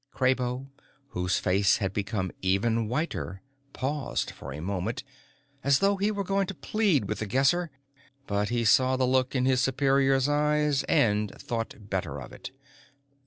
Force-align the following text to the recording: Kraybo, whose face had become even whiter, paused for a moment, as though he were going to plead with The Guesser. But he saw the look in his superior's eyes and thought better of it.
Kraybo, 0.11 0.65
whose 1.09 1.37
face 1.37 1.77
had 1.77 1.93
become 1.93 2.31
even 2.41 2.87
whiter, 2.87 3.43
paused 3.71 4.31
for 4.31 4.51
a 4.51 4.59
moment, 4.59 5.03
as 5.63 5.77
though 5.77 5.97
he 5.97 6.09
were 6.09 6.23
going 6.23 6.47
to 6.47 6.55
plead 6.55 7.05
with 7.07 7.19
The 7.19 7.27
Guesser. 7.27 7.69
But 8.25 8.49
he 8.49 8.65
saw 8.65 8.97
the 8.97 9.05
look 9.05 9.35
in 9.35 9.45
his 9.45 9.61
superior's 9.61 10.27
eyes 10.27 10.81
and 10.85 11.29
thought 11.39 11.75
better 11.91 12.19
of 12.19 12.33
it. 12.33 12.49